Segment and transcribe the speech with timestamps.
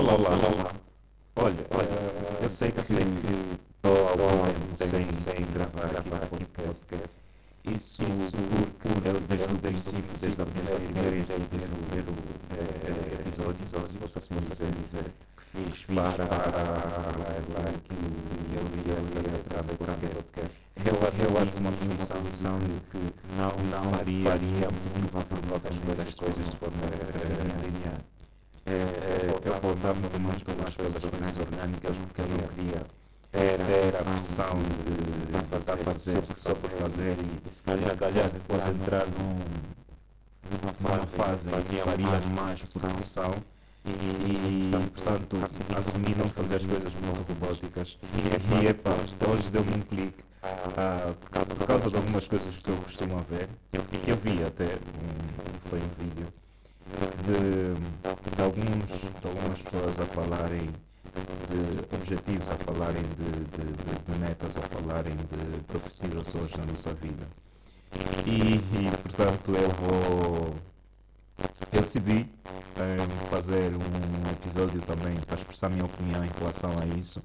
[0.00, 0.72] Olá, olá, olá.
[1.36, 7.18] Olha, olha, eu sei que estou há algum tempo sem, sem gravar, gravar aqui podcast.
[7.66, 8.32] Isso, Isso
[8.78, 11.48] porque eu desde o princípio, desde a primeira, primeira desde o
[11.84, 12.14] primeiro
[12.56, 15.04] eh, episódio, episódio, posso assim dizer, dizer
[15.36, 16.48] que fiz para lá
[17.84, 20.58] que eu ia, eu ia gravar podcast.
[20.82, 20.96] Eu
[21.42, 23.00] assumi uma posição de que
[23.36, 26.86] não, não faria muito provavelmente as coisas de forma
[27.66, 28.00] linear.
[29.44, 32.86] Eu abordava muito pelas coisas mais orgânicas porque eu não queria
[33.32, 37.16] era a pressão de a fazer só por fazer
[37.46, 39.38] e se calhar, calhar depois entrar num,
[40.50, 43.34] numa fase em que faria mais por pressão
[43.86, 45.36] e, portanto,
[45.78, 47.98] assumir não fazer as coisas muito robóticas
[48.60, 48.90] e epá,
[49.30, 53.24] hoje deu-me um clique ah, por, causa, por causa de algumas coisas que eu costumo
[53.30, 53.48] ver
[66.20, 67.26] profissionalizações na nossa vida.
[68.26, 70.54] E, e, portanto eu vou.
[71.72, 72.28] Eu decidi
[72.76, 77.22] um, fazer um episódio também para expressar minha opinião em relação a isso.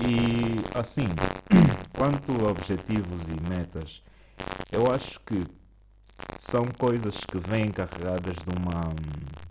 [0.00, 1.06] E assim,
[1.96, 4.02] quanto a objetivos e metas,
[4.72, 5.46] eu acho que
[6.38, 8.94] são coisas que vêm carregadas de uma,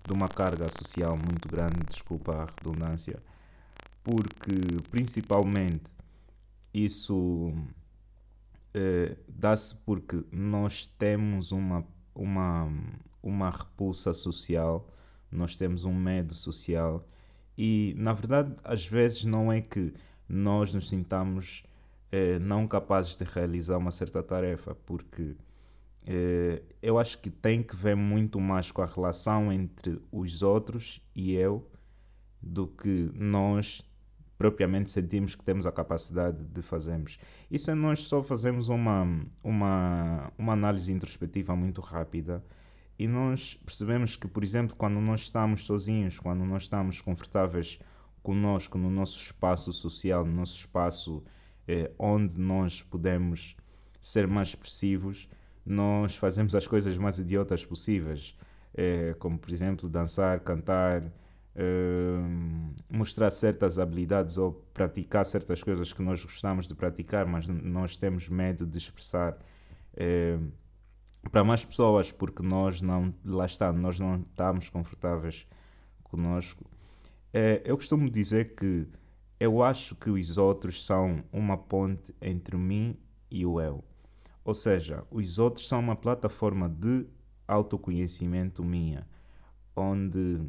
[0.06, 3.22] de uma carga social muito grande, desculpa a redundância,
[4.04, 4.54] porque
[4.90, 5.90] principalmente
[6.74, 7.54] isso
[8.74, 12.70] eh, dá-se porque nós temos uma, uma,
[13.22, 14.88] uma repulsa social,
[15.32, 17.08] nós temos um medo social
[17.58, 19.94] e na verdade às vezes não é que
[20.28, 21.64] nós nos sintamos
[22.12, 25.36] eh, não capazes de realizar uma certa tarefa, porque
[26.06, 31.02] eh, eu acho que tem que ver muito mais com a relação entre os outros
[31.16, 31.70] e eu
[32.42, 33.84] do que nós
[34.42, 37.20] propriamente sentimos que temos a capacidade de fazermos.
[37.52, 39.08] Isso é nós só fazemos uma,
[39.44, 42.44] uma, uma análise introspectiva muito rápida
[42.98, 47.80] e nós percebemos que, por exemplo, quando nós estamos sozinhos, quando nós estamos confortáveis
[48.24, 51.24] conosco no nosso espaço social, no nosso espaço
[51.68, 53.56] eh, onde nós podemos
[54.00, 55.30] ser mais expressivos,
[55.64, 58.36] nós fazemos as coisas mais idiotas possíveis,
[58.74, 61.04] eh, como por exemplo dançar, cantar,
[62.90, 68.30] Mostrar certas habilidades ou praticar certas coisas que nós gostamos de praticar, mas nós temos
[68.30, 70.52] medo de expressar uh,
[71.30, 75.46] para mais pessoas porque nós não, lá está, nós não estamos confortáveis
[76.04, 76.64] conosco.
[77.34, 78.88] Uh, eu costumo dizer que
[79.40, 82.98] eu acho que os outros são uma ponte entre mim
[83.30, 83.84] e o eu.
[84.44, 87.06] Ou seja, os outros são uma plataforma de
[87.48, 89.06] autoconhecimento minha,
[89.76, 90.40] onde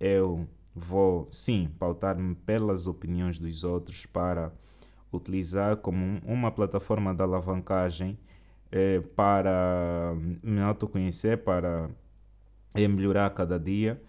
[0.00, 4.52] eu vou, sim, pautar-me pelas opiniões dos outros para
[5.12, 8.18] utilizar como uma plataforma de alavancagem
[8.72, 11.90] eh, para me autoconhecer, para
[12.74, 14.00] eh, melhorar cada dia.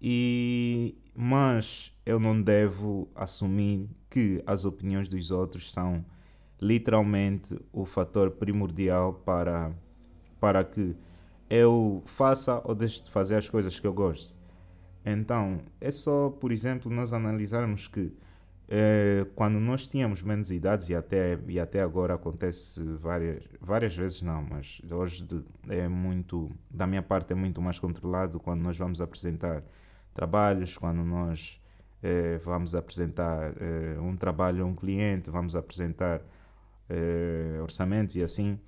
[0.00, 6.04] E, mas eu não devo assumir que as opiniões dos outros são
[6.60, 9.72] literalmente o fator primordial para,
[10.40, 10.96] para que
[11.50, 14.34] eu faça ou deixe de fazer as coisas que eu gosto.
[15.04, 18.12] Então, é só, por exemplo, nós analisarmos que
[18.68, 24.22] eh, quando nós tínhamos menos idades, e até, e até agora acontece várias, várias vezes
[24.22, 28.76] não, mas hoje de, é muito, da minha parte é muito mais controlado quando nós
[28.78, 29.62] vamos apresentar
[30.14, 31.60] trabalhos, quando nós
[32.02, 36.22] eh, vamos apresentar eh, um trabalho a um cliente, vamos apresentar
[37.62, 38.60] orçamentos e assim,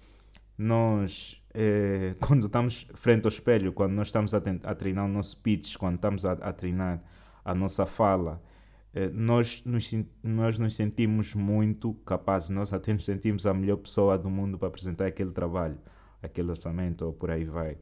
[0.56, 5.41] nós eh, quando estamos frente ao espelho, quando nós estamos a, a treinar o nosso
[5.43, 7.03] pitch, quando estamos a, a treinar
[7.44, 8.43] a nossa fala,
[8.94, 9.91] eh, nós, nos,
[10.22, 14.69] nós nos sentimos muito capazes, nós até nos sentimos a melhor pessoa do mundo para
[14.69, 15.78] apresentar aquele trabalho,
[16.22, 17.78] aquele orçamento ou por aí vai.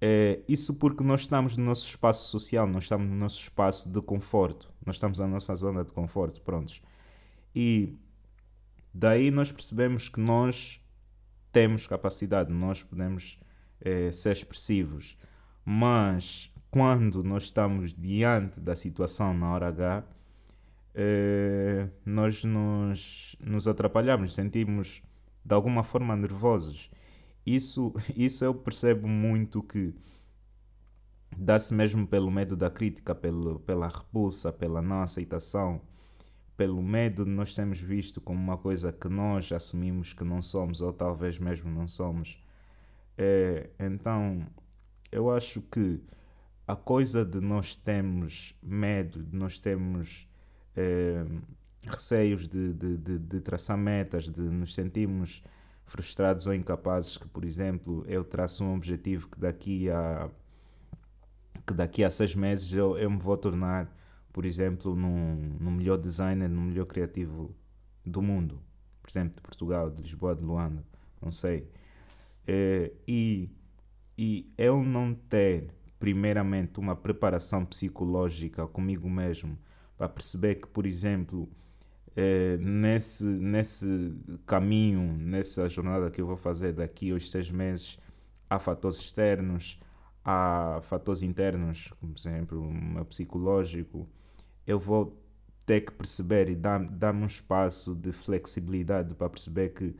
[0.00, 4.02] É, isso porque nós estamos no nosso espaço social, nós estamos no nosso espaço de
[4.02, 6.82] conforto, nós estamos na nossa zona de conforto, prontos.
[7.54, 7.96] E
[8.92, 10.81] daí nós percebemos que nós
[11.52, 13.38] temos capacidade, nós podemos
[13.80, 15.16] é, ser expressivos,
[15.64, 20.04] mas quando nós estamos diante da situação na hora H,
[20.94, 25.02] é, nós nos, nos atrapalhamos, sentimos
[25.44, 26.90] de alguma forma nervosos.
[27.44, 29.94] Isso, isso eu percebo muito que
[31.36, 35.80] dá-se mesmo pelo medo da crítica, pelo, pela repulsa, pela não aceitação
[36.62, 40.92] pelo medo nós sermos visto como uma coisa que nós assumimos que não somos, ou
[40.92, 42.40] talvez mesmo não somos.
[43.18, 44.46] É, então,
[45.10, 46.00] eu acho que
[46.68, 50.28] a coisa de nós termos medo, de nós termos
[50.76, 51.24] eh,
[51.84, 55.42] receios de, de, de, de, traçar metas, de nos sentirmos
[55.86, 60.30] frustrados ou incapazes, que por exemplo eu traço um objetivo que daqui a
[61.66, 63.92] que daqui a seis meses eu, eu me vou tornar,
[64.32, 67.54] por exemplo, num, no melhor designer, no melhor criativo
[68.04, 68.60] do mundo,
[69.02, 70.84] por exemplo, de Portugal, de Lisboa, de Luanda,
[71.20, 71.68] não sei.
[72.46, 73.50] Eh, e,
[74.18, 79.56] e eu não ter primeiramente uma preparação psicológica comigo mesmo
[79.96, 81.48] para perceber que, por exemplo,
[82.16, 84.14] eh, nesse, nesse
[84.46, 87.98] caminho, nessa jornada que eu vou fazer daqui aos seis meses,
[88.50, 89.80] há fatores externos,
[90.24, 94.08] há fatores internos, como por exemplo, um psicológico.
[94.66, 95.18] Eu vou
[95.66, 99.94] ter que perceber e dar-me dar um espaço de flexibilidade para perceber que,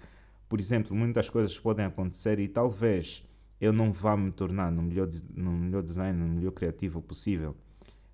[0.48, 3.24] por exemplo, muitas coisas podem acontecer e talvez
[3.60, 7.56] eu não vá me tornar no melhor, no melhor design, no melhor criativo possível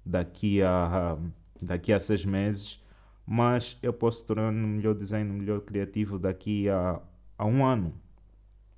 [0.05, 1.19] daqui a,
[1.61, 2.83] daqui a seis meses,
[3.27, 7.00] mas eu posso tornar no melhor design, no melhor criativo daqui a,
[7.37, 7.95] a um ano,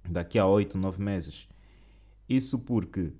[0.08, 1.48] daqui a oito, nove meses.
[2.28, 3.12] Isso porque,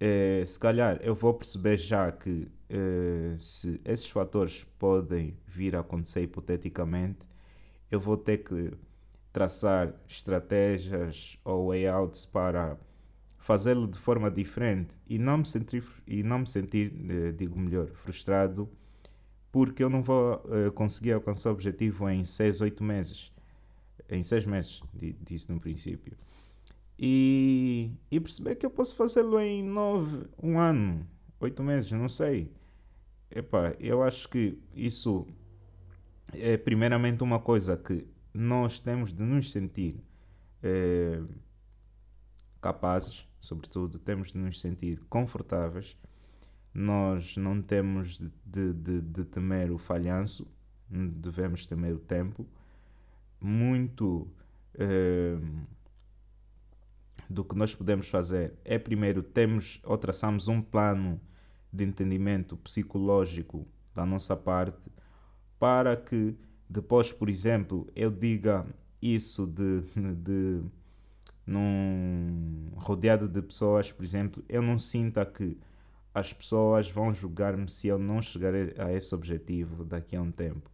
[0.00, 5.80] eh, se calhar, eu vou perceber já que eh, se esses fatores podem vir a
[5.80, 7.18] acontecer hipoteticamente,
[7.90, 8.72] eu vou ter que
[9.32, 12.78] traçar estratégias ou layouts para
[13.38, 17.88] fazê-lo de forma diferente e não me sentir, e não me sentir eh, digo melhor,
[17.88, 18.68] frustrado
[19.52, 23.32] porque eu não vou eh, conseguir alcançar o objetivo em 6, 8 meses.
[24.10, 24.82] Em 6 meses,
[25.24, 26.16] disse no princípio.
[26.98, 31.06] E, e perceber que eu posso fazê-lo em 9, um ano,
[31.40, 32.50] 8 meses, não sei.
[33.30, 35.26] Epá, eu acho que isso
[36.32, 40.00] é primeiramente uma coisa que nós temos de nos sentir
[40.62, 41.22] eh,
[42.60, 45.96] capazes sobretudo, temos de nos sentir confortáveis.
[46.74, 50.46] Nós não temos de, de, de temer o falhanço,
[50.90, 52.46] devemos temer o tempo.
[53.40, 54.28] Muito
[54.74, 55.38] eh,
[57.28, 61.20] do que nós podemos fazer é, primeiro, temos ou traçamos um plano
[61.72, 64.90] de entendimento psicológico da nossa parte
[65.58, 66.36] para que
[66.68, 68.66] depois, por exemplo, eu diga
[69.00, 69.82] isso de,
[70.16, 70.62] de
[71.46, 75.56] num rodeado de pessoas, por exemplo, eu não sinta que
[76.12, 80.70] as pessoas vão julgar-me se eu não chegar a esse objetivo daqui a um tempo.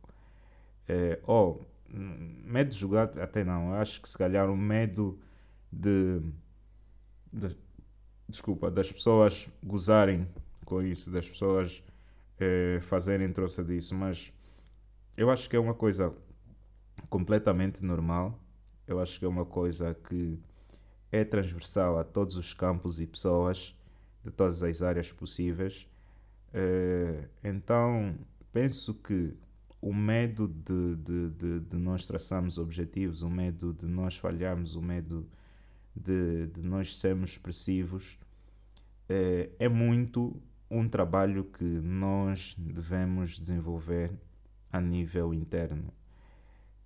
[0.89, 5.19] É, ou medo de julgar, até não, acho que se calhar o medo
[5.73, 6.21] de,
[7.33, 7.57] de
[8.29, 10.29] desculpa, das pessoas gozarem
[10.65, 11.83] com isso, das pessoas
[12.39, 14.33] é, fazerem troça disso, mas
[15.17, 16.15] eu acho que é uma coisa
[17.09, 18.39] completamente normal.
[18.87, 20.39] Eu acho que é uma coisa que
[21.11, 23.77] é transversal a todos os campos e pessoas
[24.25, 25.87] de todas as áreas possíveis.
[26.55, 28.15] Uh, então,
[28.53, 29.35] penso que
[29.81, 34.83] o medo de, de, de, de, nós traçarmos objetivos, o medo de nós falharmos, o
[34.83, 35.27] medo
[35.95, 38.19] de, de nós sermos expressivos,
[39.11, 40.41] uh, é muito
[40.71, 44.11] um trabalho que nós devemos desenvolver
[44.73, 45.93] a nível interno.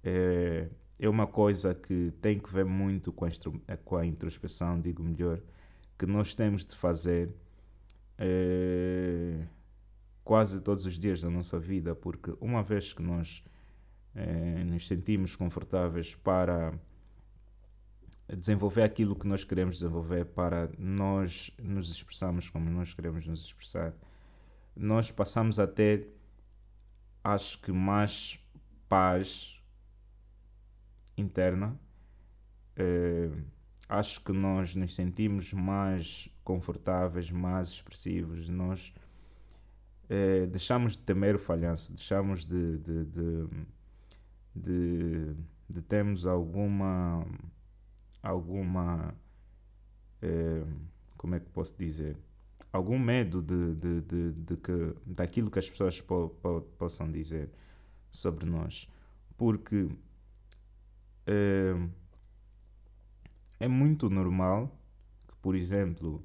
[0.05, 5.03] Uh, é uma coisa que tem que ver muito com a, com a introspeção, digo
[5.03, 5.41] melhor,
[5.99, 7.31] que nós temos de fazer
[8.19, 9.47] é,
[10.25, 13.45] quase todos os dias da nossa vida, porque uma vez que nós
[14.15, 16.73] é, nos sentimos confortáveis para
[18.35, 23.93] desenvolver aquilo que nós queremos desenvolver, para nós nos expressarmos como nós queremos nos expressar,
[24.75, 26.09] nós passamos a ter,
[27.23, 28.39] acho que, mais
[28.89, 29.61] paz
[31.17, 31.79] interna,
[32.77, 33.31] eh,
[33.89, 38.93] acho que nós nos sentimos mais confortáveis, mais expressivos, nós
[40.09, 43.49] eh, deixamos de temer o falhanço, deixamos de, de, de,
[44.55, 45.35] de,
[45.69, 47.27] de termos alguma,
[48.27, 49.15] alguma
[50.23, 50.65] eh,
[51.17, 52.17] como é que posso dizer,
[52.73, 57.51] algum medo de, de, de, de que, daquilo que as pessoas po, po, possam dizer
[58.11, 58.89] sobre nós.
[59.37, 59.89] Porque
[61.27, 61.75] é,
[63.61, 64.69] é muito normal
[65.29, 66.23] que, por exemplo,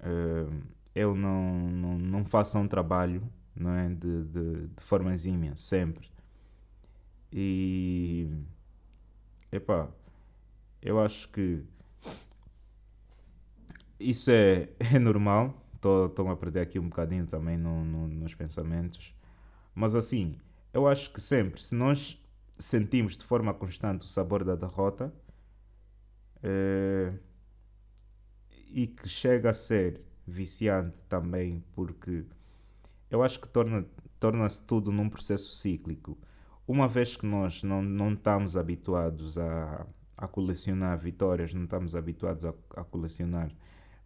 [0.00, 0.46] é,
[0.94, 3.22] eu não, não, não faça um trabalho
[3.54, 6.08] não é, de, de, de forma exímia, sempre.
[7.32, 8.28] E,
[9.52, 9.88] epá,
[10.82, 11.64] eu acho que
[13.98, 15.64] isso é, é normal.
[15.74, 19.14] Estou a perder aqui um bocadinho também no, no, nos pensamentos.
[19.74, 20.36] Mas assim,
[20.72, 22.20] eu acho que sempre, se nós
[22.58, 25.12] sentimos de forma constante o sabor da derrota
[26.42, 27.12] eh,
[28.70, 32.24] e que chega a ser viciante também, porque
[33.10, 33.86] eu acho que torna,
[34.20, 36.18] torna-se tudo num processo cíclico.
[36.66, 39.86] Uma vez que nós não, não estamos habituados a,
[40.18, 43.50] a colecionar vitórias, não estamos habituados a, a colecionar,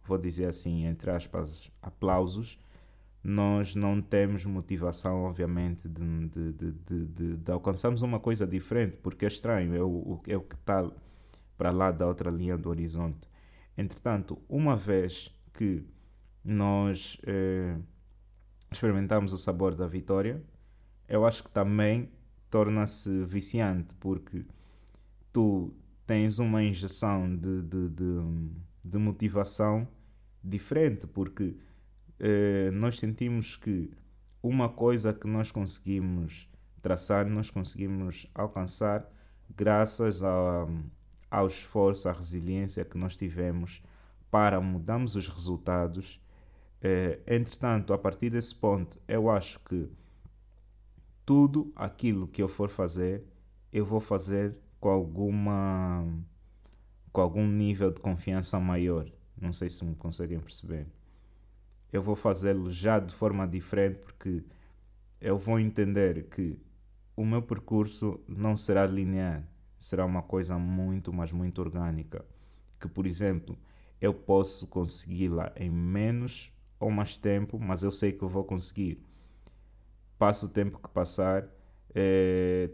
[0.05, 2.59] vou dizer assim, entre aspas, aplausos,
[3.23, 9.27] nós não temos motivação, obviamente, de, de, de, de, alcançarmos uma coisa diferente, porque é
[9.27, 10.89] estranho, é o, é o que está
[11.57, 13.27] para lá da outra linha do horizonte.
[13.77, 15.83] Entretanto, uma vez que
[16.43, 17.77] nós eh,
[18.71, 20.43] experimentamos o sabor da vitória,
[21.07, 22.09] eu acho que também
[22.49, 24.45] torna-se viciante, porque
[25.31, 25.73] tu
[26.05, 28.49] tens uma injeção de, de, de,
[28.83, 29.87] de motivação
[30.43, 31.55] diferente, porque
[32.19, 33.91] eh, nós sentimos que
[34.41, 36.49] uma coisa que nós conseguimos
[36.81, 39.09] traçar, nós conseguimos alcançar
[39.55, 40.67] graças a,
[41.31, 43.81] ao esforço, à resiliência que nós tivemos
[44.29, 46.19] para mudarmos os resultados.
[46.81, 49.89] Eh, entretanto, a partir desse ponto, eu acho que
[51.25, 53.23] tudo aquilo que eu for fazer,
[53.71, 56.05] eu vou fazer com alguma
[57.11, 59.09] com algum nível de confiança maior.
[59.39, 60.87] Não sei se me conseguem perceber
[61.93, 64.43] eu vou fazê-lo já de forma diferente porque
[65.21, 66.57] eu vou entender que
[67.15, 69.47] o meu percurso não será linear,
[69.77, 72.25] será uma coisa muito, mas muito orgânica.
[72.81, 73.55] Que, por exemplo,
[74.01, 78.99] eu posso consegui-la em menos ou mais tempo, mas eu sei que eu vou conseguir.
[80.17, 81.47] Passa o tempo que passar,
[81.93, 82.71] é,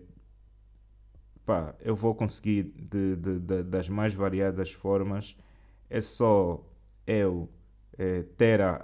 [1.50, 5.36] pá, eu vou conseguir de, de, de, das mais variadas formas.
[5.90, 6.64] É só
[7.08, 7.50] eu
[7.98, 8.76] é, ter a,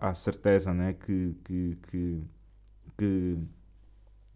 [0.00, 2.24] a, a certeza né, que, que, que,
[2.98, 3.38] que,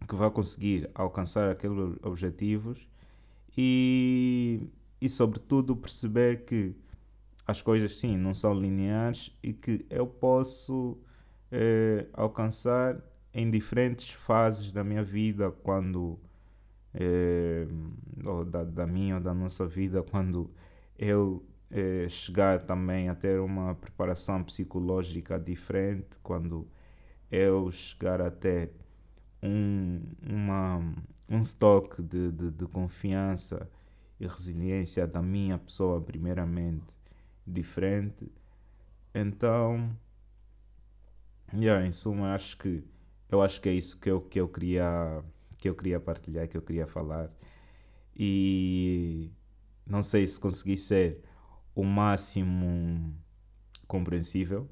[0.07, 2.87] que vai conseguir alcançar aqueles objetivos
[3.57, 4.69] e,
[5.01, 6.73] e, sobretudo, perceber que
[7.45, 10.97] as coisas, sim, não são lineares e que eu posso
[11.51, 13.01] é, alcançar
[13.33, 16.17] em diferentes fases da minha vida, quando.
[16.93, 17.67] É,
[18.25, 20.49] ou da, da minha ou da nossa vida, quando
[20.97, 26.67] eu é, chegar também a ter uma preparação psicológica diferente quando
[27.31, 28.71] eu chegar a ter
[29.43, 30.79] um, uma,
[31.29, 33.69] um estoque de, de, de confiança
[34.19, 36.85] e resiliência da minha pessoa primeiramente
[37.45, 38.31] diferente
[39.13, 39.91] então
[41.53, 42.83] yeah, em suma acho que
[43.29, 45.23] eu acho que é isso que eu, que eu queria
[45.57, 47.29] que eu queria partilhar que eu queria falar
[48.15, 49.31] e
[49.85, 51.23] não sei se consegui ser
[51.75, 53.13] o máximo
[53.87, 54.67] compreensível.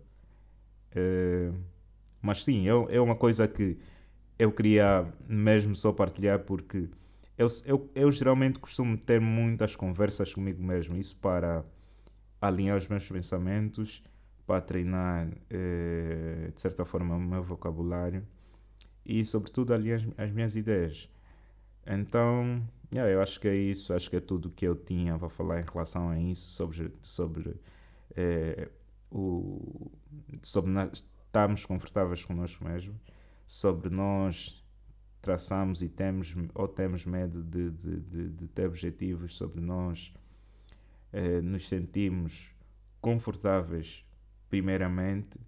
[0.91, 1.55] Uh,
[2.21, 3.77] mas sim, é, é uma coisa que
[4.39, 6.89] eu queria mesmo só partilhar porque
[7.37, 11.63] eu, eu, eu geralmente costumo ter muitas conversas comigo mesmo, isso para
[12.41, 14.03] alinhar os meus pensamentos,
[14.47, 18.25] para treinar uh, de certa forma o meu vocabulário
[19.05, 21.09] e sobretudo alinhar as, as minhas ideias.
[21.85, 25.29] Então, yeah, eu acho que é isso, acho que é tudo que eu tinha para
[25.29, 27.55] falar em relação a isso, sobre, sobre,
[28.15, 28.69] é,
[29.11, 29.91] o,
[30.41, 32.99] sobre nós estarmos confortáveis connosco mesmo,
[33.47, 34.63] sobre nós
[35.21, 40.13] traçamos e temos ou temos medo de, de, de, de ter objetivos, sobre nós
[41.11, 42.51] é, nos sentimos
[43.01, 44.05] confortáveis
[44.49, 45.39] primeiramente,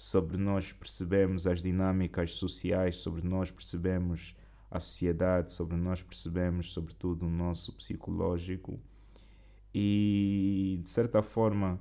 [0.00, 4.34] sobre nós percebemos as dinâmicas sociais, sobre nós percebemos
[4.70, 8.80] a sociedade, sobre nós percebemos, sobretudo, o nosso psicológico
[9.74, 11.78] e, de certa forma,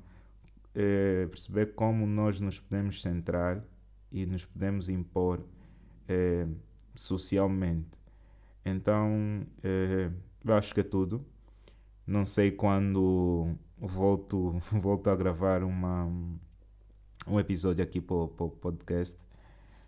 [0.76, 3.64] é, perceber como nós nos podemos centrar
[4.12, 5.42] e nos podemos impor
[6.06, 6.46] é,
[6.96, 7.88] socialmente.
[8.66, 9.48] Então,
[10.44, 11.26] eu acho que é tudo.
[12.06, 16.04] Não sei quando volto, volto a gravar uma,
[17.28, 19.18] um episódio aqui para o podcast.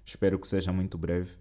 [0.05, 1.31] Espero que seja muito breve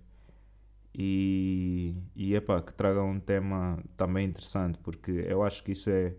[0.95, 6.15] e, e epa, que traga um tema também interessante, porque eu acho que isso é,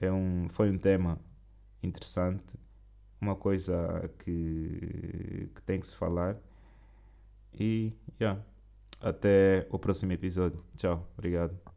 [0.00, 1.18] é um, foi um tema
[1.82, 2.44] interessante,
[3.20, 6.36] uma coisa que, que tem que se falar.
[7.58, 8.40] E yeah,
[9.00, 10.62] até o próximo episódio.
[10.76, 11.69] Tchau, obrigado.